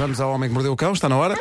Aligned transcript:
Vamos 0.00 0.18
ao 0.18 0.32
Homem 0.32 0.48
que 0.48 0.54
Mordeu 0.54 0.72
o 0.72 0.76
Cão, 0.76 0.94
está 0.94 1.10
na 1.10 1.16
hora. 1.18 1.34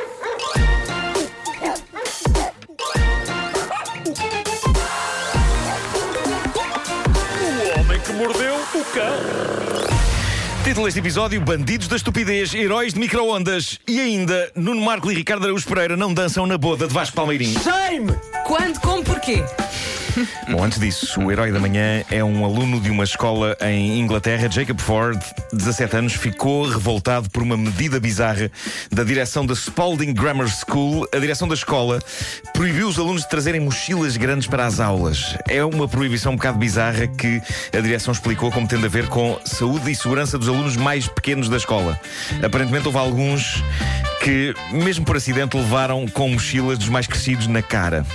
O 7.41 7.79
homem 7.79 8.01
que 8.01 8.11
mordeu 8.11 8.55
o 8.55 8.85
cão. 8.93 9.15
Título 10.65 10.87
deste 10.87 10.99
episódio: 10.99 11.39
Bandidos 11.39 11.87
da 11.87 11.95
Estupidez, 11.95 12.53
Heróis 12.53 12.93
de 12.93 12.99
Microondas. 12.99 13.79
E 13.87 13.97
ainda, 13.97 14.51
Nuno 14.53 14.81
Marco 14.81 15.09
e 15.09 15.15
Ricardo 15.15 15.45
Araújo 15.45 15.65
Pereira 15.65 15.95
não 15.95 16.13
dançam 16.13 16.45
na 16.45 16.57
boda 16.57 16.85
de 16.85 16.93
Vasco 16.93 17.15
Palmeirim. 17.15 17.55
Shame! 17.63 18.11
Quando, 18.45 18.77
como, 18.81 19.01
porquê? 19.05 19.41
Bom, 20.49 20.63
antes 20.63 20.79
disso, 20.79 21.21
o 21.21 21.31
herói 21.31 21.51
da 21.51 21.59
manhã 21.59 22.03
é 22.09 22.23
um 22.23 22.43
aluno 22.43 22.79
de 22.79 22.89
uma 22.89 23.03
escola 23.03 23.55
em 23.61 23.99
Inglaterra, 23.99 24.49
Jacob 24.49 24.79
Ford, 24.79 25.19
17 25.53 25.97
anos, 25.97 26.13
ficou 26.13 26.67
revoltado 26.67 27.29
por 27.29 27.43
uma 27.43 27.57
medida 27.57 27.99
bizarra 27.99 28.51
da 28.91 29.03
direção 29.03 29.45
da 29.45 29.53
Spalding 29.53 30.13
Grammar 30.13 30.47
School. 30.47 31.07
A 31.13 31.19
direção 31.19 31.47
da 31.47 31.53
escola 31.53 31.99
proibiu 32.53 32.87
os 32.87 32.97
alunos 32.97 33.23
de 33.23 33.29
trazerem 33.29 33.61
mochilas 33.61 34.17
grandes 34.17 34.47
para 34.47 34.65
as 34.65 34.79
aulas. 34.79 35.35
É 35.47 35.63
uma 35.63 35.87
proibição 35.87 36.33
um 36.33 36.35
bocado 36.35 36.57
bizarra 36.57 37.07
que 37.07 37.41
a 37.75 37.79
direção 37.79 38.11
explicou 38.11 38.51
como 38.51 38.67
tendo 38.67 38.85
a 38.85 38.89
ver 38.89 39.07
com 39.07 39.39
saúde 39.45 39.91
e 39.91 39.95
segurança 39.95 40.37
dos 40.37 40.47
alunos 40.47 40.75
mais 40.75 41.07
pequenos 41.07 41.49
da 41.49 41.57
escola. 41.57 41.99
Aparentemente 42.43 42.87
houve 42.87 42.99
alguns 42.99 43.63
que, 44.21 44.53
mesmo 44.71 45.05
por 45.05 45.17
acidente, 45.17 45.57
levaram 45.57 46.07
com 46.07 46.29
mochilas 46.29 46.77
dos 46.77 46.89
mais 46.89 47.07
crescidos 47.07 47.47
na 47.47 47.61
cara. 47.61 48.05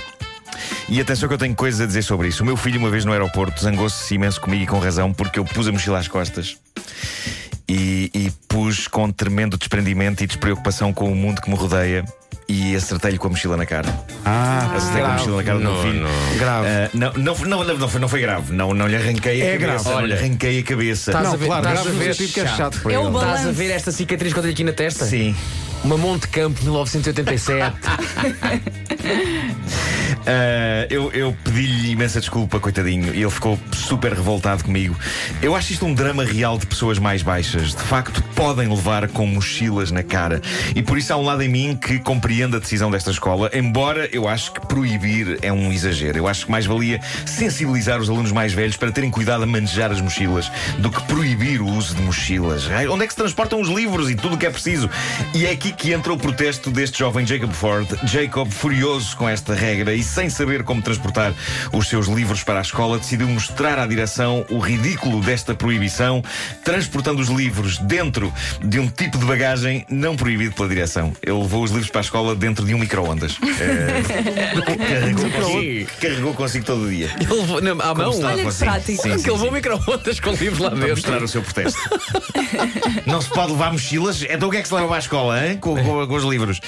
E 0.87 1.01
atenção 1.01 1.27
que 1.27 1.33
eu 1.33 1.37
tenho 1.39 1.55
coisas 1.55 1.81
a 1.81 1.85
dizer 1.85 2.03
sobre 2.03 2.27
isso. 2.27 2.43
O 2.43 2.45
meu 2.45 2.55
filho, 2.55 2.79
uma 2.79 2.89
vez 2.89 3.03
no 3.05 3.11
aeroporto, 3.11 3.61
zangou-se 3.61 4.13
imenso 4.13 4.39
comigo 4.39 4.63
e 4.63 4.67
com 4.67 4.77
razão, 4.79 5.11
porque 5.11 5.39
eu 5.39 5.45
pus 5.45 5.67
a 5.67 5.71
mochila 5.71 5.97
às 5.99 6.07
costas. 6.07 6.57
E, 7.67 8.11
e 8.13 8.31
pus 8.47 8.87
com 8.87 9.11
tremendo 9.11 9.57
desprendimento 9.57 10.23
e 10.23 10.27
despreocupação 10.27 10.93
com 10.93 11.11
o 11.11 11.15
mundo 11.15 11.41
que 11.41 11.49
me 11.49 11.55
rodeia. 11.55 12.05
E 12.47 12.75
acertei-lhe 12.75 13.17
com 13.17 13.25
a 13.25 13.31
mochila 13.31 13.57
na 13.57 13.65
cara. 13.65 13.89
Ah, 14.23 14.71
Acertei 14.75 15.01
com 15.01 15.07
a 15.07 15.13
mochila 15.13 15.37
na 15.37 15.43
cara 15.43 15.57
do 15.57 15.63
meu 15.63 15.81
filho. 15.81 16.05
Grave. 16.37 16.67
Ah, 16.67 16.89
não, 16.93 17.13
não, 17.13 17.35
não, 17.39 17.63
não, 17.63 17.77
não 17.79 17.89
foi, 17.89 17.99
não 18.01 18.07
foi 18.07 18.21
grave. 18.21 18.53
Não, 18.53 18.71
não 18.71 18.85
lhe 18.87 18.95
arranquei 18.95 19.41
a 19.41 19.45
É 19.45 19.57
cabeça. 19.57 19.83
grave. 19.83 19.89
Não 19.89 20.05
lhe 20.05 20.13
arranquei 20.13 20.59
a 20.59 20.63
cabeça. 20.63 21.09
Estás 21.09 21.25
Não, 21.25 21.33
a 21.33 21.37
ver, 21.37 21.45
claro, 21.47 21.67
estás 21.67 21.81
grave 21.83 21.97
a 22.09 22.13
ver, 22.13 22.15
que 22.15 22.39
é 22.39 22.45
chato 22.47 22.79
para 22.81 22.91
É 22.93 22.95
ele. 22.95 23.03
o 23.07 23.15
Estás 23.15 23.47
a 23.47 23.51
ver 23.51 23.71
esta 23.71 23.91
cicatriz 23.91 24.31
que 24.31 24.37
eu 24.37 24.43
tenho 24.43 24.53
aqui 24.53 24.63
na 24.63 24.73
testa? 24.73 25.05
Sim. 25.05 25.35
Uma 25.83 25.97
Monte 25.97 26.27
Campo 26.27 26.61
1987. 26.61 27.75
Ah, 30.25 30.87
eu 30.89 31.11
eu 31.11 31.35
pedi-lhe 31.43 31.91
imensa 31.91 32.19
desculpa, 32.19 32.59
coitadinho, 32.59 33.13
e 33.13 33.21
ele 33.21 33.31
ficou 33.31 33.59
super 33.73 34.13
revoltado 34.13 34.63
comigo. 34.63 34.95
Eu 35.41 35.55
acho 35.55 35.73
isto 35.73 35.85
um 35.85 35.93
drama 35.93 36.23
real 36.23 36.57
de 36.57 36.65
pessoas 36.65 36.99
mais 36.99 37.21
baixas. 37.21 37.75
De 37.75 37.83
facto, 37.83 38.21
podem 38.35 38.67
levar 38.67 39.07
com 39.09 39.25
mochilas 39.25 39.91
na 39.91 40.03
cara. 40.03 40.41
E 40.75 40.81
por 40.81 40.97
isso 40.97 41.13
há 41.13 41.17
um 41.17 41.23
lado 41.23 41.41
em 41.43 41.49
mim 41.49 41.75
que 41.75 41.99
compreende 41.99 42.55
a 42.55 42.59
decisão 42.59 42.89
desta 42.89 43.11
escola, 43.11 43.49
embora 43.53 44.09
eu 44.11 44.27
acho 44.27 44.51
que 44.51 44.61
proibir 44.67 45.37
é 45.41 45.51
um 45.51 45.71
exagero. 45.71 46.17
Eu 46.17 46.27
acho 46.27 46.45
que 46.45 46.51
mais 46.51 46.65
valia 46.65 46.99
sensibilizar 47.25 47.99
os 47.99 48.09
alunos 48.09 48.31
mais 48.31 48.53
velhos 48.53 48.77
para 48.77 48.91
terem 48.91 49.11
cuidado 49.11 49.43
a 49.43 49.47
manejar 49.47 49.91
as 49.91 50.01
mochilas 50.01 50.51
do 50.79 50.89
que 50.89 51.01
proibir 51.03 51.61
o 51.61 51.67
uso 51.67 51.95
de 51.95 52.01
mochilas. 52.01 52.69
Ai, 52.71 52.87
Onde 52.87 53.03
é 53.03 53.07
que 53.07 53.13
se 53.13 53.17
transportam 53.17 53.59
os 53.59 53.67
livros 53.67 54.09
e 54.09 54.15
tudo 54.15 54.35
o 54.35 54.37
que 54.37 54.45
é 54.45 54.49
preciso? 54.49 54.89
E 55.33 55.45
é 55.45 55.51
aqui 55.51 55.71
que 55.71 55.91
entra 55.91 56.13
o 56.13 56.17
protesto 56.17 56.71
deste 56.71 56.99
jovem 56.99 57.25
Jacob 57.25 57.51
Ford. 57.51 57.87
Jacob, 58.05 58.49
furioso 58.49 59.15
com 59.17 59.27
esta 59.27 59.53
regra 59.53 59.93
e 59.93 60.03
sem 60.15 60.29
saber 60.29 60.63
como 60.63 60.81
transportar 60.81 61.33
os 61.73 61.89
seus 61.89 62.07
livros 62.07 62.41
para 62.41 62.59
a 62.59 62.61
escola, 62.61 62.97
decidiu 62.97 63.27
mostrar 63.27 63.77
à 63.77 63.85
direção 63.85 64.45
o 64.49 64.59
ridículo 64.59 65.19
desta 65.21 65.53
proibição, 65.53 66.23
transportando 66.63 67.21
os 67.21 67.27
livros 67.27 67.77
dentro 67.79 68.33
de 68.63 68.79
um 68.79 68.87
tipo 68.87 69.17
de 69.17 69.25
bagagem 69.25 69.85
não 69.89 70.15
proibido 70.15 70.55
pela 70.55 70.69
direção. 70.69 71.11
Ele 71.21 71.37
levou 71.37 71.63
os 71.63 71.71
livros 71.71 71.89
para 71.89 71.99
a 71.99 72.03
escola 72.03 72.33
dentro 72.33 72.65
de 72.65 72.73
um 72.73 72.77
micro-ondas. 72.79 73.37
Que 74.65 74.77
carregou, 74.77 75.29
consigo, 75.31 75.85
que 75.91 76.07
carregou 76.07 76.33
consigo 76.33 76.65
todo 76.65 76.85
o 76.85 76.89
dia. 76.89 77.09
Ele 77.19 77.33
levou 77.33 77.61
na, 77.61 77.71
à 77.71 77.93
mão. 77.93 78.19
Olha 78.23 78.41
que 78.41 78.47
assim. 78.47 78.65
prático. 78.65 79.01
Sim, 79.03 79.09
que 79.11 79.19
sim, 79.19 79.31
levou 79.31 79.47
sim. 79.49 79.53
micro-ondas 79.53 80.19
com 80.19 80.31
livros 80.31 80.59
lá 80.59 80.69
Para 80.69 80.79
dentro. 80.79 80.95
mostrar 80.95 81.23
o 81.23 81.27
seu 81.27 81.41
protesto. 81.41 81.79
Não 83.05 83.21
se 83.21 83.29
pode 83.29 83.51
levar 83.51 83.71
mochilas? 83.73 84.23
Então 84.29 84.47
o 84.47 84.51
que 84.51 84.57
é 84.57 84.61
que 84.61 84.67
se 84.67 84.73
leva 84.73 84.87
para 84.87 84.95
a 84.95 84.99
escola, 84.99 85.45
hein? 85.47 85.57
Com, 85.57 85.75
com- 85.75 86.07
com 86.07 86.13
os 86.15 86.23
livros? 86.23 86.59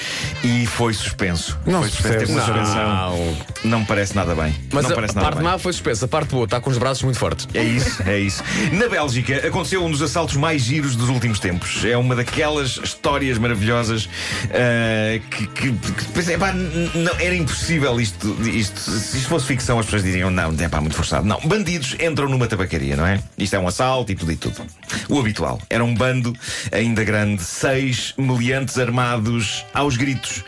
E 0.44 0.66
foi 0.66 0.92
suspenso. 0.92 1.58
Não 1.66 1.80
foi 1.80 1.90
suspenso. 1.90 2.18
Teve 2.18 2.32
uma 2.32 2.40
suspensão. 2.44 3.36
Não 3.64 3.80
me 3.80 3.86
parece 3.86 4.14
nada 4.14 4.34
bem. 4.34 4.54
Mas 4.72 4.84
não 4.84 4.92
a, 4.92 4.94
parece 4.94 5.12
a 5.12 5.14
nada 5.16 5.26
parte 5.28 5.36
bem. 5.42 5.44
má 5.52 5.58
foi 5.58 5.72
suspensa, 5.72 6.04
a 6.04 6.08
parte 6.08 6.30
boa 6.30 6.44
está 6.44 6.60
com 6.60 6.70
os 6.70 6.78
braços 6.78 7.02
muito 7.02 7.18
fortes. 7.18 7.48
É 7.54 7.62
isso, 7.62 8.02
é 8.06 8.18
isso. 8.18 8.42
Na 8.72 8.88
Bélgica 8.88 9.46
aconteceu 9.46 9.84
um 9.84 9.90
dos 9.90 10.02
assaltos 10.02 10.36
mais 10.36 10.62
giros 10.62 10.96
dos 10.96 11.08
últimos 11.08 11.38
tempos. 11.38 11.84
É 11.84 11.96
uma 11.96 12.14
daquelas 12.16 12.78
histórias 12.82 13.38
maravilhosas 13.38 14.08
ah, 14.50 15.18
que, 15.30 15.46
que, 15.48 15.72
que 15.72 16.30
epá, 16.32 16.52
n- 16.52 16.90
não, 16.94 17.12
era 17.18 17.34
impossível 17.34 18.00
isto, 18.00 18.36
isto. 18.48 18.78
Se 18.80 19.18
isto 19.18 19.28
fosse 19.28 19.46
ficção, 19.46 19.78
as 19.78 19.86
pessoas 19.86 20.02
diriam, 20.02 20.30
não, 20.30 20.54
é 20.58 20.68
pá, 20.68 20.80
muito 20.80 20.94
forçado. 20.96 21.26
Não, 21.26 21.40
bandidos 21.40 21.96
entram 22.00 22.28
numa 22.28 22.46
tabacaria, 22.46 22.96
não 22.96 23.06
é? 23.06 23.20
Isto 23.36 23.56
é 23.56 23.58
um 23.58 23.68
assalto 23.68 24.12
e 24.12 24.14
tudo 24.14 24.32
e 24.32 24.36
tudo. 24.36 24.62
O 25.08 25.18
habitual. 25.18 25.60
Era 25.68 25.84
um 25.84 25.94
bando 25.94 26.32
ainda 26.72 27.04
grande, 27.04 27.42
seis 27.42 28.14
meliantes 28.16 28.78
armados 28.78 29.64
aos 29.74 29.96
gritos. 29.96 30.44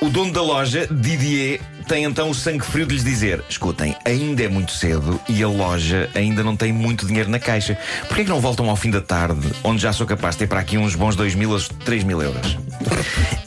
O 0.00 0.08
dono 0.08 0.32
da 0.32 0.42
loja, 0.42 0.86
Didier, 0.90 1.60
tem 1.88 2.04
então 2.04 2.33
o 2.34 2.36
sangue 2.36 2.64
frio 2.64 2.84
de 2.84 2.94
lhes 2.94 3.04
dizer: 3.04 3.42
escutem, 3.48 3.94
ainda 4.04 4.42
é 4.42 4.48
muito 4.48 4.72
cedo 4.72 5.20
e 5.28 5.42
a 5.42 5.48
loja 5.48 6.10
ainda 6.14 6.42
não 6.42 6.56
tem 6.56 6.72
muito 6.72 7.06
dinheiro 7.06 7.30
na 7.30 7.38
caixa. 7.38 7.78
Porquê 8.08 8.22
é 8.22 8.24
que 8.24 8.30
não 8.30 8.40
voltam 8.40 8.68
ao 8.68 8.74
fim 8.76 8.90
da 8.90 9.00
tarde, 9.00 9.48
onde 9.62 9.80
já 9.80 9.92
sou 9.92 10.06
capaz 10.06 10.34
de 10.34 10.40
ter 10.40 10.48
para 10.48 10.58
aqui 10.58 10.76
uns 10.76 10.96
bons 10.96 11.14
2 11.14 11.34
mil 11.36 11.56
a 11.56 11.60
3 11.84 12.02
mil 12.02 12.20
euros? 12.20 12.58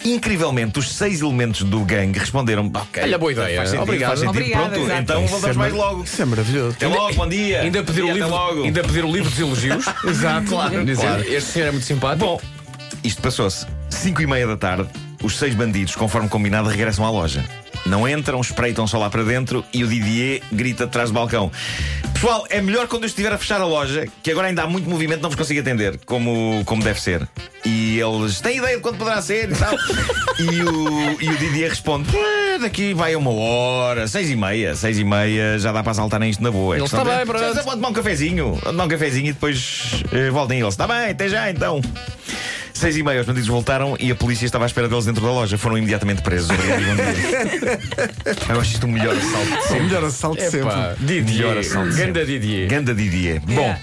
Incrivelmente, 0.05 0.79
os 0.79 0.93
seis 0.93 1.21
elementos 1.21 1.63
do 1.63 1.81
gangue 1.81 2.17
responderam: 2.17 2.71
ok, 2.73 3.03
Olha, 3.03 3.17
boa 3.17 3.31
ideia. 3.31 3.57
faz 3.57 3.69
sentido, 3.69 3.83
Obrigado. 3.83 4.09
faz 4.09 4.19
sentido. 4.21 4.51
Pronto, 4.51 4.79
exato. 4.79 5.01
então 5.01 5.27
voltamos 5.27 5.55
é 5.55 5.59
mais 5.59 5.73
logo. 5.73 6.03
Isso 6.03 6.21
é 6.21 6.25
maravilhoso. 6.25 6.75
Até 6.77 6.87
logo, 6.87 7.13
bom 7.13 7.27
dia. 7.27 7.61
Ainda 7.61 7.83
pedir, 7.83 8.03
o 8.03 8.13
livro, 8.13 8.29
logo. 8.29 8.63
ainda 8.63 8.83
pedir 8.83 9.03
o 9.03 9.11
livro 9.11 9.29
dos 9.29 9.39
elogios. 9.39 9.85
Exato, 10.07 10.47
claro. 10.47 10.95
Claro. 10.95 11.21
Este 11.23 11.51
senhor 11.51 11.67
é 11.67 11.71
muito 11.71 11.85
simpático. 11.85 12.25
Bom, 12.25 12.41
isto 13.03 13.21
passou-se. 13.21 13.65
5 13.89 14.21
e 14.21 14.27
meia 14.27 14.47
da 14.47 14.57
tarde, 14.57 14.89
os 15.23 15.37
seis 15.37 15.55
bandidos, 15.55 15.95
conforme 15.95 16.29
combinado, 16.29 16.69
regressam 16.69 17.05
à 17.05 17.09
loja. 17.09 17.43
Não 17.87 18.07
entram, 18.07 18.41
espreitam 18.41 18.85
só 18.85 18.97
lá 18.97 19.09
para 19.09 19.23
dentro 19.23 19.63
e 19.73 19.83
o 19.83 19.87
Didier 19.87 20.41
grita 20.51 20.83
atrás 20.83 21.09
do 21.09 21.13
balcão: 21.13 21.51
Pessoal, 22.13 22.45
é 22.49 22.61
melhor 22.61 22.87
quando 22.87 23.03
eu 23.03 23.07
estiver 23.07 23.31
a 23.31 23.37
fechar 23.37 23.61
a 23.61 23.65
loja, 23.65 24.05
que 24.21 24.31
agora 24.31 24.47
ainda 24.47 24.63
há 24.63 24.67
muito 24.67 24.89
movimento, 24.89 25.21
não 25.21 25.29
vos 25.29 25.37
consigo 25.37 25.59
atender 25.59 25.99
como, 26.05 26.63
como 26.65 26.83
deve 26.83 26.99
ser. 26.99 27.27
E 27.63 27.99
eles 27.99 28.41
têm 28.41 28.57
ideia 28.57 28.75
de 28.77 28.81
quando 28.81 28.97
poderá 28.97 29.21
ser 29.21 29.51
e 29.51 29.55
tal. 29.55 29.73
e, 30.39 30.61
o, 30.63 31.21
e 31.21 31.29
o 31.29 31.37
Didier 31.37 31.69
responde: 31.69 32.09
"Ah, 32.17 32.57
Daqui 32.59 32.93
vai 32.93 33.15
uma 33.15 33.31
hora, 33.31 34.07
seis 34.07 34.29
e 34.29 34.35
meia, 34.35 34.75
seis 34.75 34.97
e 34.97 35.03
meia, 35.03 35.59
já 35.59 35.71
dá 35.71 35.83
para 35.83 35.93
saltar 35.93 36.21
isto 36.23 36.41
na 36.41 36.51
boa. 36.51 36.75
Ele 36.75 36.85
está 36.85 37.03
bem, 37.03 37.25
pronto. 37.25 37.63
Vou 37.63 37.75
tomar 37.75 37.89
um 37.89 37.93
cafezinho, 37.93 38.53
vou 38.53 38.61
tomar 38.61 38.85
um 38.85 38.87
cafezinho 38.87 39.27
e 39.27 39.33
depois 39.33 40.03
eh, 40.11 40.29
voltem 40.29 40.59
eles. 40.59 40.73
Está 40.73 40.87
bem, 40.87 41.11
até 41.11 41.29
já 41.29 41.49
então. 41.49 41.81
Seis 42.77 42.95
e 42.95 43.01
meia, 43.01 43.19
os 43.21 43.25
bandidos 43.25 43.47
voltaram 43.49 43.95
e 43.99 44.11
a 44.11 44.15
polícia 44.15 44.45
estava 44.45 44.63
à 44.63 44.67
espera 44.67 44.87
deles 44.87 45.03
dentro 45.05 45.23
da 45.23 45.31
loja. 45.31 45.57
Foram 45.57 45.79
imediatamente 45.79 46.21
presos. 46.21 46.47
Obrigado 46.51 46.81
e 46.81 46.85
bom 46.85 46.95
dia. 46.95 48.35
Eu 48.53 48.61
acho 48.61 48.73
isto 48.73 48.83
o 48.85 48.87
melhor 48.87 49.15
assalto 49.17 49.47
de 49.47 49.57
O 49.57 49.61
sempre. 49.63 49.83
melhor 49.83 50.03
assalto 50.03 50.41
sempre. 50.41 50.59
Epá, 50.59 50.95
Melhor 50.99 51.23
Didier. 51.23 51.57
assalto 51.57 51.89
Ganda 51.89 51.95
sempre. 51.95 52.25
Didier. 52.25 52.67
Ganda 52.69 52.93
Didier. 52.93 53.39
Bom, 53.41 53.75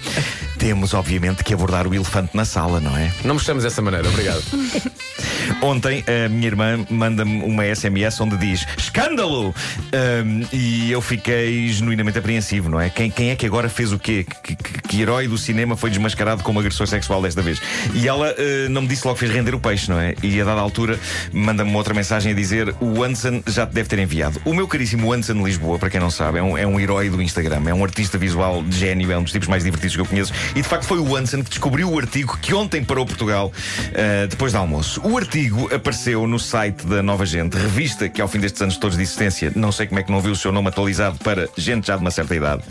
temos 0.57 0.93
obviamente 0.93 1.43
que 1.43 1.53
abordar 1.53 1.85
o 1.87 1.93
elefante 1.93 2.37
na 2.37 2.45
sala, 2.45 2.79
não 2.79 2.95
é? 2.95 3.11
Não 3.25 3.35
me 3.35 3.41
chames 3.41 3.63
dessa 3.63 3.81
maneira, 3.81 4.07
obrigado. 4.07 4.41
Ontem 5.61 6.03
a 6.25 6.29
minha 6.29 6.47
irmã 6.47 6.85
manda-me 6.89 7.41
uma 7.43 7.63
SMS 7.65 8.19
onde 8.21 8.37
diz 8.37 8.65
escândalo! 8.77 9.53
Ahm, 9.93 10.43
e 10.53 10.91
eu 10.91 11.01
fiquei 11.01 11.67
genuinamente 11.69 12.19
apreensivo, 12.19 12.69
não 12.69 12.79
é? 12.79 12.89
Quem, 12.89 13.09
quem 13.09 13.29
é 13.31 13.35
que 13.35 13.45
agora 13.45 13.67
fez 13.69 13.91
o 13.91 13.97
quê? 13.97 14.25
Que, 14.43 14.55
que- 14.55 14.75
que 14.85 15.01
herói 15.01 15.27
do 15.27 15.37
cinema 15.37 15.75
foi 15.75 15.89
desmascarado 15.89 16.43
como 16.43 16.59
agressor 16.59 16.85
sexual 16.87 17.21
desta 17.21 17.41
vez? 17.41 17.59
E 17.93 18.07
ela 18.07 18.27
ah, 18.37 18.69
não 18.69 18.83
me 18.83 18.87
disse 18.87 19.05
logo 19.07 19.15
que 19.17 19.25
fez 19.25 19.31
render 19.31 19.55
o 19.55 19.59
peixe, 19.59 19.89
não 19.89 19.99
é? 19.99 20.13
E 20.21 20.39
a 20.39 20.43
dada 20.45 20.61
altura 20.61 20.99
manda-me 21.33 21.73
outra 21.75 21.93
mensagem 21.93 22.31
a 22.31 22.35
dizer: 22.35 22.75
o 22.79 23.03
Anson 23.03 23.41
já 23.47 23.65
te 23.65 23.73
deve 23.73 23.89
ter 23.89 23.97
enviado. 23.99 24.39
O 24.45 24.53
meu 24.53 24.67
caríssimo 24.67 25.11
Anson 25.11 25.43
Lisboa, 25.45 25.79
para 25.79 25.89
quem 25.89 25.99
não 25.99 26.11
sabe, 26.11 26.37
é 26.37 26.43
um, 26.43 26.57
é 26.57 26.67
um 26.67 26.79
herói 26.79 27.09
do 27.09 27.21
Instagram, 27.21 27.63
é 27.67 27.73
um 27.73 27.83
artista 27.83 28.17
visual 28.17 28.61
de 28.61 28.77
gênio, 28.77 29.11
é 29.11 29.17
um 29.17 29.23
dos 29.23 29.31
tipos 29.31 29.47
mais 29.47 29.63
divertidos 29.63 29.95
que 29.95 30.01
eu 30.01 30.05
conheço. 30.05 30.31
E 30.55 30.61
de 30.61 30.67
facto 30.67 30.85
foi 30.85 30.99
o 30.99 31.15
Anson 31.15 31.41
que 31.43 31.49
descobriu 31.49 31.89
o 31.91 31.97
artigo 31.97 32.37
que 32.41 32.53
ontem 32.53 32.83
parou 32.83 33.05
Portugal 33.05 33.51
ah, 33.95 34.27
depois 34.27 34.51
do 34.53 34.59
almoço. 34.59 35.01
O 35.03 35.17
artigo 35.17 35.44
apareceu 35.73 36.25
no 36.27 36.39
site 36.39 36.85
da 36.85 37.01
Nova 37.03 37.25
Gente, 37.25 37.55
revista 37.57 38.07
que 38.09 38.21
ao 38.21 38.27
fim 38.27 38.39
destes 38.39 38.61
anos 38.61 38.77
todos 38.77 38.97
de 38.97 39.03
existência, 39.03 39.51
não 39.55 39.71
sei 39.71 39.87
como 39.87 39.99
é 39.99 40.03
que 40.03 40.11
não 40.11 40.21
viu 40.21 40.31
o 40.31 40.35
seu 40.35 40.51
nome 40.51 40.67
atualizado 40.69 41.17
para 41.19 41.47
gente 41.57 41.87
já 41.87 41.95
de 41.95 42.01
uma 42.01 42.11
certa 42.11 42.35
idade. 42.35 42.63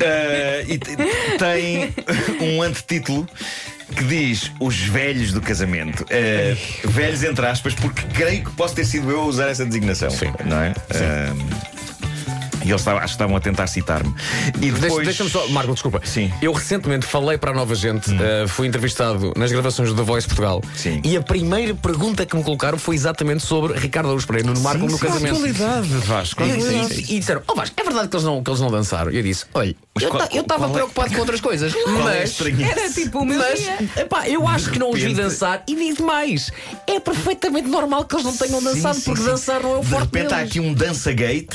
Ah, 0.00 0.62
e 0.68 0.78
te- 0.78 0.96
tem 1.38 1.94
um 2.40 2.62
antetítulo 2.62 3.28
que 3.96 4.04
diz 4.04 4.50
os 4.60 4.76
velhos 4.78 5.32
do 5.32 5.40
casamento. 5.40 6.04
Ah, 6.10 6.56
velhos 6.88 7.22
entre 7.22 7.46
aspas, 7.46 7.74
porque 7.74 8.02
creio 8.14 8.44
que 8.44 8.50
posso 8.52 8.74
ter 8.74 8.84
sido 8.84 9.10
eu 9.10 9.20
a 9.20 9.24
usar 9.24 9.48
essa 9.48 9.64
designação. 9.64 10.10
Sim. 10.10 10.32
Não 10.44 10.60
é? 10.60 10.74
Ah, 10.90 11.75
E 12.66 12.70
eles 12.70 12.80
estavam, 12.80 12.98
acho 12.98 13.06
que 13.08 13.14
estavam 13.14 13.36
a 13.36 13.40
tentar 13.40 13.66
citar-me. 13.68 14.12
E 14.56 14.70
Deixa- 14.70 14.80
depois. 14.80 15.06
Deixa-me 15.06 15.30
só, 15.30 15.46
Marco, 15.48 15.72
desculpa. 15.72 16.00
Sim. 16.04 16.32
Eu 16.42 16.52
recentemente 16.52 17.06
falei 17.06 17.38
para 17.38 17.52
a 17.52 17.54
nova 17.54 17.74
gente, 17.74 18.10
eh, 18.12 18.46
fui 18.48 18.66
entrevistado 18.66 19.32
nas 19.36 19.52
gravações 19.52 19.88
do 19.90 19.94
The 19.96 20.02
Voice 20.02 20.26
Portugal. 20.26 20.60
Sim. 20.74 21.00
E 21.04 21.16
a 21.16 21.22
primeira 21.22 21.74
pergunta 21.74 22.26
que 22.26 22.36
me 22.36 22.42
colocaram 22.42 22.76
foi 22.78 22.94
exatamente 22.96 23.44
sobre 23.44 23.78
Ricardo 23.78 24.06
Araújo 24.08 24.26
Pereira 24.26 24.52
no 24.52 24.60
Marco 24.60 24.84
no 24.84 24.90
sim, 24.90 24.98
casamento. 24.98 25.36
Qualidade, 25.36 25.88
Vasco. 25.88 26.42
E, 26.42 26.46
qualidade. 26.48 27.00
e- 27.08 27.16
e 27.16 27.18
disseram, 27.20 27.42
oh 27.46 27.54
Vasco, 27.54 27.74
é 27.78 27.84
verdade 27.84 28.08
que 28.08 28.16
eles 28.16 28.24
não, 28.26 28.42
que 28.42 28.50
eles 28.50 28.60
não 28.60 28.70
dançaram? 28.70 29.10
E 29.12 29.16
eu 29.16 29.22
disse, 29.22 29.44
olha, 29.54 29.76
eu 30.32 30.40
estava 30.42 30.66
é- 30.66 30.72
preocupado 30.72 31.14
com 31.14 31.20
outras 31.20 31.40
coisas, 31.40 31.72
Qual 31.84 32.08
é 32.10 32.20
mas. 32.20 32.30
estranheza? 32.30 32.72
Era 32.80 32.90
tipo 32.92 33.20
o 33.20 33.24
meu 33.24 33.38
Mas, 33.38 33.60
dia. 33.60 33.78
epá, 33.96 34.28
eu 34.28 34.46
acho 34.48 34.70
que 34.70 34.78
não 34.78 34.90
os 34.90 35.00
vi 35.00 35.14
dançar 35.14 35.62
e 35.68 35.74
digo 35.76 36.04
mais. 36.04 36.50
É 36.86 36.98
perfeitamente 36.98 37.68
normal 37.68 38.04
que 38.04 38.14
eles 38.16 38.24
não 38.24 38.36
tenham 38.36 38.62
dançado, 38.62 38.94
Sim, 38.96 39.00
sim, 39.00 39.04
porque 39.10 39.22
sim. 39.22 39.28
dançar 39.30 39.62
não 39.62 39.74
é 39.74 39.78
o 39.78 39.80
De 39.82 39.86
forte 39.86 40.02
repente 40.04 40.34
há 40.34 40.38
aqui 40.38 40.58
um 40.60 40.74
dança-gate. 40.74 41.54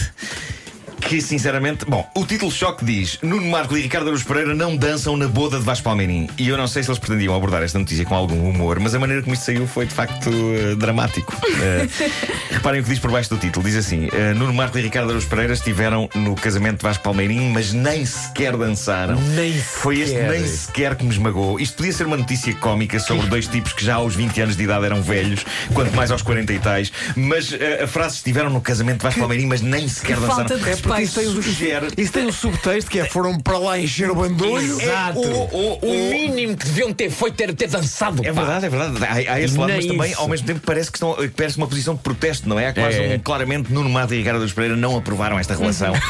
Que 1.11 1.19
sinceramente, 1.19 1.83
bom, 1.83 2.09
o 2.15 2.25
título 2.25 2.49
choque 2.49 2.85
diz 2.85 3.19
Nuno 3.21 3.45
Marco 3.51 3.75
e 3.75 3.81
Ricardo 3.81 4.05
Araújo 4.07 4.25
Pereira 4.25 4.55
não 4.55 4.77
dançam 4.77 5.17
na 5.17 5.27
boda 5.27 5.59
de 5.59 5.65
Vasco 5.65 5.83
Palmeirim. 5.83 6.29
E 6.37 6.47
eu 6.47 6.55
não 6.55 6.67
sei 6.67 6.83
se 6.83 6.89
eles 6.89 6.99
pretendiam 6.99 7.35
abordar 7.35 7.61
esta 7.63 7.77
notícia 7.77 8.05
com 8.05 8.15
algum 8.15 8.49
humor, 8.49 8.79
mas 8.79 8.95
a 8.95 8.99
maneira 8.99 9.21
como 9.21 9.33
isto 9.33 9.43
saiu 9.43 9.67
foi 9.67 9.85
de 9.85 9.93
facto 9.93 10.29
eh, 10.29 10.73
dramático. 10.75 11.35
Eh, 11.61 11.85
reparem 12.51 12.79
o 12.79 12.83
que 12.85 12.89
diz 12.91 12.99
por 12.99 13.11
baixo 13.11 13.29
do 13.29 13.37
título: 13.37 13.65
diz 13.65 13.75
assim: 13.75 14.07
eh, 14.13 14.33
Nuno 14.33 14.53
Marco 14.53 14.77
e 14.77 14.81
Ricardo 14.81 15.09
Araújo 15.09 15.27
Pereira 15.27 15.51
estiveram 15.51 16.09
no 16.15 16.33
casamento 16.33 16.77
de 16.77 16.83
Vasco 16.83 17.03
Palmeirim, 17.03 17.51
mas 17.51 17.73
nem 17.73 18.05
sequer 18.05 18.55
dançaram. 18.55 19.19
Nem 19.35 19.51
Foi 19.51 19.99
este 19.99 20.15
sequer. 20.15 20.29
nem 20.31 20.47
sequer 20.47 20.95
que 20.95 21.03
me 21.03 21.11
esmagou. 21.11 21.59
Isto 21.59 21.75
podia 21.75 21.91
ser 21.91 22.07
uma 22.07 22.15
notícia 22.15 22.55
cómica 22.55 23.01
sobre 23.01 23.27
dois 23.27 23.47
tipos 23.47 23.73
que 23.73 23.83
já 23.83 23.95
aos 23.95 24.15
20 24.15 24.43
anos 24.43 24.55
de 24.55 24.63
idade 24.63 24.85
eram 24.85 25.01
velhos, 25.01 25.45
quanto 25.73 25.93
mais 25.93 26.09
aos 26.09 26.21
40 26.21 26.53
e 26.53 26.59
tais. 26.59 26.89
Mas 27.17 27.53
a 27.83 27.85
frase 27.85 28.15
estiveram 28.15 28.49
no 28.49 28.61
casamento 28.61 28.99
de 28.99 29.03
Vasco 29.03 29.19
Palmeirim, 29.19 29.47
mas 29.47 29.59
nem 29.59 29.89
sequer 29.89 30.15
Que 30.15 30.21
dançaram. 30.21 30.47
falta 30.47 30.57
de 30.57 30.69
É 30.69 30.75
isso 31.03 31.19
tem, 31.19 31.27
um- 31.29 31.41
Sugere- 31.41 31.87
isso 31.97 32.11
tem 32.11 32.25
um 32.27 32.31
subtexto 32.31 32.89
que 32.89 32.99
é 32.99 33.05
foram 33.05 33.39
para 33.39 33.57
lá 33.57 33.79
encher 33.79 34.09
o 34.09 34.15
bandolho. 34.15 34.79
Exato. 34.81 35.19
o- 35.19 35.23
o- 35.23 35.79
o 35.81 36.07
o- 36.07 36.09
mínimo 36.11 36.55
que 36.57 36.65
deviam 36.65 36.93
ter 36.93 37.09
feito 37.09 37.41
era 37.41 37.53
ter 37.53 37.67
dançado. 37.67 38.21
É 38.25 38.31
pá. 38.31 38.41
verdade, 38.41 38.65
é 38.65 38.69
verdade. 38.69 39.05
Há, 39.05 39.33
há 39.33 39.41
esse 39.41 39.57
lado, 39.57 39.73
mas 39.73 39.85
também, 39.85 40.13
ao 40.15 40.27
mesmo 40.27 40.47
tempo, 40.47 40.61
parece 40.65 40.91
que 40.91 40.97
estão, 40.97 41.15
parece 41.35 41.57
uma 41.57 41.67
posição 41.67 41.95
de 41.95 42.01
protesto, 42.01 42.47
não 42.47 42.59
é? 42.59 42.67
Há 42.67 42.73
quase 42.73 42.97
É. 42.97 43.15
um, 43.15 43.19
claramente, 43.19 43.71
Nuno 43.71 43.89
Mato 43.89 44.13
e 44.13 44.17
Ricardo 44.17 44.39
dos 44.41 44.53
Pereira 44.53 44.75
não 44.75 44.97
aprovaram 44.97 45.37
esta 45.39 45.55
relação. 45.55 45.93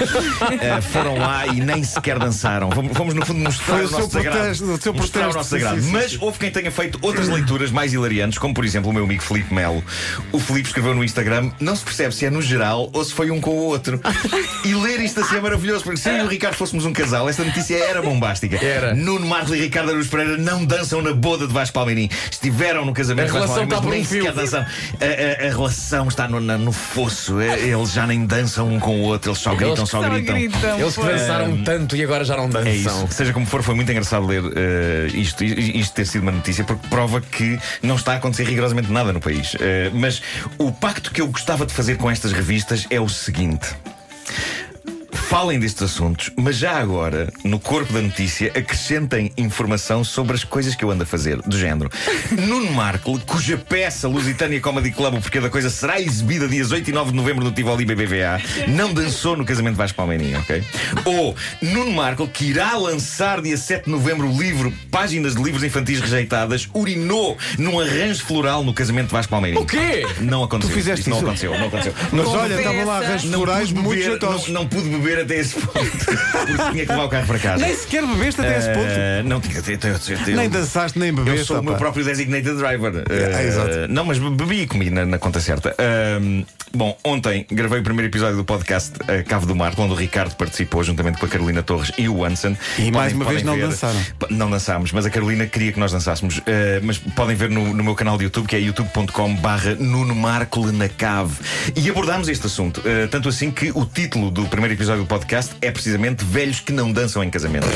Eh, 0.62 0.82
foram 0.82 1.18
lá 1.18 1.48
e 1.48 1.60
nem 1.62 1.84
sequer 1.84 2.20
dançaram. 2.20 2.72
Fomos, 2.72 2.96
fomos, 2.98 3.14
no 3.14 3.26
fundo, 3.26 3.40
mostrar 3.40 3.76
Foi 3.78 3.86
o 3.86 3.88
o 3.88 3.92
nosso 3.92 4.10
protesto, 4.10 4.64
o 4.66 4.82
seu 4.82 4.94
mostrar 4.94 5.30
o 5.30 5.34
nosso 5.34 5.50
sim, 5.50 5.56
sagrado. 5.56 5.80
sim, 5.82 5.86
sim, 5.88 5.92
Mas 5.92 6.18
houve 6.22 6.38
quem 6.40 6.52
tenha 6.52 6.72
feito 6.72 7.00
outras 7.02 7.28
leituras 7.28 7.72
mais 7.72 7.94
hilariantes, 7.94 8.38
como 8.38 8.54
por 8.54 8.66
exemplo 8.66 8.90
o 8.90 8.94
meu 8.94 9.04
amigo 9.04 9.22
Filipe 9.24 9.54
Melo. 9.54 9.84
O 10.32 10.40
Filipe 10.40 10.68
escreveu 10.68 10.94
no 10.94 11.04
Instagram: 11.04 11.52
não 11.60 11.76
se 11.76 11.84
percebe 11.84 12.14
se 12.14 12.26
é 12.26 12.30
no 12.30 12.42
geral 12.42 12.90
ou 12.94 13.04
se 13.04 13.14
foi 13.14 13.32
um 13.32 13.40
com 13.42 13.52
o 13.52 13.58
outro. 13.66 14.00
E 14.72 14.76
ler 14.76 15.02
isto 15.02 15.20
assim 15.20 15.36
é 15.36 15.42
maravilhoso, 15.42 15.84
porque 15.84 16.00
se 16.00 16.08
eu 16.10 16.18
e 16.18 16.22
o 16.22 16.28
Ricardo 16.28 16.56
fôssemos 16.56 16.86
um 16.86 16.94
casal, 16.94 17.28
esta 17.28 17.44
notícia 17.44 17.76
era 17.76 18.02
bombástica. 18.02 18.56
Era. 18.64 18.94
Nuno 18.96 19.26
Marco 19.28 19.54
e 19.54 19.60
Ricardo 19.60 19.90
Araújo 19.90 20.10
Pereira 20.10 20.38
não 20.38 20.64
dançam 20.64 21.02
na 21.02 21.12
boda 21.14 21.46
de 21.46 21.52
Vasco 21.54 21.74
Palmeirim. 21.74 22.10
Estiveram 22.32 22.86
no 22.86 22.94
casamento 22.94 23.26
A 23.26 23.34
de 23.34 23.40
Vasco 23.40 23.54
relação 23.54 23.68
Palmeirim, 23.68 24.02
está 24.02 24.22
mas 24.22 24.26
por 24.32 24.32
um 24.32 24.32
nem 24.32 24.46
fio. 24.46 24.62
sequer 24.62 24.66
dançaram. 24.66 24.66
A, 25.02 25.44
a- 25.44 25.48
a 25.48 25.50
relação 25.50 26.08
está 26.08 26.28
no, 26.30 26.40
na- 26.40 26.58
no 26.58 26.72
fosso. 26.72 27.40
É, 27.42 27.60
Eles 27.60 27.92
já 27.92 28.08
nem 28.08 28.26
dançam 28.26 28.70
um 28.70 28.80
com 28.80 28.98
o 29.02 29.02
outro, 29.02 29.32
eles 29.32 29.40
só 29.40 29.54
gritam, 29.56 29.86
só, 29.86 30.02
Só 30.02 30.10
gritam. 30.10 30.36
gritam. 30.36 30.80
Eles 30.80 30.96
que 30.96 31.04
dançaram 31.04 31.64
tanto 31.64 31.96
e 31.98 32.04
agora 32.04 32.24
já 32.24 32.38
não 32.38 32.50
dançam. 32.50 32.72
É 32.72 32.76
isso. 32.76 33.08
Seja 33.10 33.34
como 33.34 33.46
for, 33.46 33.62
foi 33.64 33.76
muito 33.76 33.92
engraçado 33.92 34.26
ler 34.26 34.42
eh, 34.56 35.08
isto, 35.14 35.44
isto 35.44 35.94
ter 35.94 36.06
sido 36.06 36.22
uma 36.22 36.32
notícia, 36.32 36.64
porque 36.64 36.88
prova 36.88 37.20
que 37.20 37.60
não 37.84 37.96
está 37.98 38.14
a 38.14 38.16
acontecer 38.16 38.44
rigorosamente 38.46 38.90
nada 38.92 39.12
no 39.12 39.20
país. 39.20 39.54
Eh, 39.60 39.92
mas 39.94 40.22
o 40.58 40.72
pacto 40.72 41.12
que 41.12 41.20
eu 41.22 41.28
gostava 41.28 41.66
de 41.66 41.74
fazer 41.74 41.98
com 41.98 42.10
estas 42.10 42.32
revistas 42.32 42.86
é 42.90 43.00
o 43.02 43.10
seguinte. 43.10 43.68
Falem 45.32 45.58
destes 45.62 45.84
assuntos, 45.84 46.30
mas 46.36 46.58
já 46.58 46.74
agora, 46.74 47.32
no 47.42 47.58
corpo 47.58 47.94
da 47.94 48.02
notícia, 48.02 48.52
acrescentem 48.54 49.32
informação 49.38 50.04
sobre 50.04 50.36
as 50.36 50.44
coisas 50.44 50.76
que 50.76 50.84
eu 50.84 50.92
ando 50.92 51.04
a 51.04 51.06
fazer, 51.06 51.42
do 51.44 51.58
género. 51.58 51.90
Nuno 52.50 52.70
Markle, 52.74 53.18
cuja 53.26 53.58
peça 53.58 54.10
Lusitânia 54.10 54.60
Comedy 54.60 54.92
Club, 54.92 55.14
o 55.14 55.22
porquê 55.22 55.40
da 55.40 55.50
coisa, 55.50 55.70
será 55.70 56.02
exibida 56.02 56.50
dias 56.50 56.74
8 56.74 56.90
e 56.90 56.92
9 56.92 57.12
de 57.12 57.16
novembro 57.16 57.46
no 57.46 57.52
Tivoli 57.54 57.86
BBVA, 57.86 58.42
não 58.68 58.94
dançou 58.94 59.38
no 59.38 59.46
casamento 59.46 59.76
de 59.76 59.78
Vasco 59.78 59.96
Palmeirinho, 59.96 60.38
ok? 60.38 60.62
Ou 61.06 61.34
Nuno 61.62 61.94
Markle, 61.94 62.28
que 62.28 62.50
irá 62.50 62.76
lançar 62.76 63.42
dia 63.42 63.56
7 63.56 63.86
de 63.86 63.90
novembro 63.90 64.28
o 64.28 64.38
livro 64.38 64.74
Páginas 64.92 65.34
de 65.34 65.42
Livros 65.42 65.64
Infantis 65.64 66.02
Rejeitadas, 66.02 66.68
urinou 66.74 67.38
num 67.58 67.80
arranjo 67.80 68.26
floral 68.26 68.66
no 68.66 68.74
casamento 68.74 69.08
de 69.08 69.14
Vasco 69.14 69.32
Palmeirinho. 69.32 69.64
O 69.64 69.66
quê? 69.66 70.06
Não 70.20 70.44
aconteceu. 70.44 70.74
Tu 70.74 70.78
fizeste 70.78 71.02
Isso 71.04 71.10
não 71.10 71.20
aconteceu, 71.20 71.58
não 71.58 71.68
aconteceu. 71.68 71.94
Mas 72.12 72.28
olha, 72.28 72.56
estavam 72.56 72.86
lá 72.86 72.98
arranjos 72.98 73.32
florais 73.32 73.72
muito 73.72 74.04
jeitosos. 74.04 74.50
não, 74.50 74.64
não 74.64 74.68
pude 74.68 74.90
beber 74.90 75.21
até 75.22 75.40
esse 75.40 75.56
ponto. 75.56 75.72
Porque 75.72 76.72
tinha 76.72 76.86
que 76.86 76.92
levar 76.92 77.06
o 77.06 77.10
carro 77.10 77.28
para 77.28 77.40
casa. 77.40 77.66
Nem 77.66 77.76
sequer 77.76 78.06
bebeste 78.06 78.42
até 78.42 78.58
esse 78.58 78.70
ponto. 78.70 78.88
Eh, 78.88 79.24
não 79.24 79.40
tinha. 79.40 79.58
Eu, 79.58 79.90
eu, 79.90 80.28
eu, 80.28 80.36
Nem 80.36 80.50
dançaste, 80.50 80.98
nem 80.98 81.10
eu 81.10 81.16
bebeste. 81.16 81.46
sou 81.46 81.60
o 81.60 81.64
meu 81.64 81.76
próprio 81.76 82.04
designated 82.04 82.56
driver. 82.58 83.04
É, 83.10 83.44
Eh, 83.44 83.48
exato. 83.48 83.88
Não, 83.90 84.06
mas 84.06 84.18
bebi 84.18 84.62
e 84.62 84.68
comi 84.68 84.90
na, 84.90 85.18
conta 85.18 85.40
certa. 85.40 85.76
Ahm, 85.78 86.44
bom, 86.74 86.98
ontem 87.04 87.46
gravei 87.52 87.80
o 87.80 87.84
primeiro 87.84 88.10
episódio 88.10 88.38
do 88.38 88.44
podcast 88.44 88.94
eh, 89.08 89.24
Cavo 89.24 89.46
do 89.46 89.56
Mar, 89.56 89.74
onde 89.78 89.94
o 89.94 89.96
Ricardo 89.96 90.36
participou 90.36 90.84
juntamente 90.84 91.20
com 91.20 91.26
a 91.26 91.30
Carolina 91.30 91.64
Torres 91.64 91.92
e 91.98 92.10
o 92.10 92.26
Anson. 92.26 92.56
E 92.78 92.92
mais 92.92 93.14
uma 93.14 93.26
vez 93.26 93.44
não 93.44 93.58
dançaram. 93.58 94.00
Não 94.30 94.50
dançámos, 94.50 94.92
mas 94.92 95.06
a 95.06 95.10
Carolina 95.10 95.46
queria 95.46 95.72
que 95.72 95.80
nós 95.80 95.92
dançássemos. 95.92 96.42
Mas 96.84 96.98
podem 96.98 97.36
ver 97.36 97.50
no, 97.50 97.74
meu 97.74 97.96
canal 97.96 98.18
de 98.18 98.26
YouTube, 98.26 98.48
que 98.48 98.56
é 98.56 98.60
youtube.com/barra 98.60 99.76
Nuno 99.76 100.16
Marco 100.16 100.72
na 100.72 100.90
Cave. 100.90 101.36
E 101.76 101.90
abordámos 101.90 102.28
este 102.30 102.48
assunto. 102.48 102.82
tanto 103.10 103.30
assim 103.30 103.52
que 103.52 103.72
o 103.74 103.86
título 103.86 104.32
do 104.32 104.46
primeiro 104.46 104.74
episódio 104.74 105.04
do 105.04 105.08
podcast 105.12 105.52
é 105.62 105.70
precisamente 105.70 106.24
Velhos 106.24 106.62
que 106.62 106.72
não 106.72 106.90
dançam 106.90 107.22
em 107.22 107.30
casamento. 107.30 107.68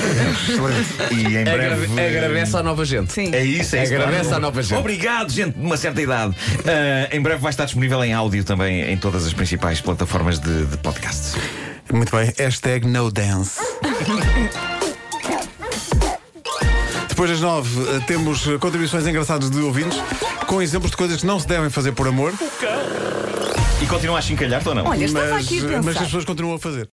e 1.11 1.35
em 1.35 1.43
breve. 1.43 1.83
Agrade- 1.83 1.99
Agradece 1.99 2.55
à 2.55 2.63
nova 2.63 2.85
gente. 2.85 3.11
Sim. 3.11 3.35
É 3.35 3.43
isso, 3.43 3.75
é 3.75 3.83
isso. 3.83 3.93
Agradece 3.93 4.21
claro. 4.29 4.35
à 4.37 4.39
nova 4.39 4.63
gente. 4.63 4.79
Obrigado, 4.79 5.29
gente 5.33 5.57
de 5.59 5.65
uma 5.65 5.75
certa 5.75 6.01
idade. 6.01 6.33
Ah, 6.65 7.13
em 7.13 7.19
breve 7.21 7.41
vai 7.41 7.49
estar 7.49 7.65
disponível 7.65 8.01
em 8.05 8.13
áudio 8.13 8.41
também 8.45 8.89
em 8.89 8.95
todas 8.95 9.25
as 9.25 9.33
principais 9.33 9.81
plataformas 9.81 10.39
de, 10.39 10.65
de 10.65 10.77
podcasts. 10.77 11.35
Muito 11.91 12.15
bem, 12.15 12.31
hashtag 12.37 12.87
no 12.87 13.11
dance. 13.11 13.59
Depois 17.09 17.29
das 17.29 17.41
nove, 17.41 17.69
eh, 17.97 17.99
temos 18.07 18.45
contribuições 18.61 19.05
engraçadas 19.07 19.49
de 19.51 19.59
ouvintes 19.59 19.97
com 20.47 20.61
exemplos 20.61 20.91
de 20.91 20.97
coisas 20.97 21.19
que 21.19 21.25
não 21.27 21.38
se 21.38 21.47
devem 21.47 21.69
fazer 21.69 21.91
por 21.91 22.07
amor, 22.07 22.33
E 23.81 23.85
continua 23.88 24.19
a 24.19 24.21
chincalhar-te 24.21 24.69
ou 24.69 24.73
não? 24.75 24.85
Olha, 24.88 25.03
estava 25.05 25.31
mas, 25.31 25.45
aqui 25.45 25.59
a 25.59 25.81
mas 25.83 25.97
as 25.97 26.03
pessoas 26.03 26.23
continuam 26.25 26.55
a 26.55 26.59
fazer. 26.59 26.83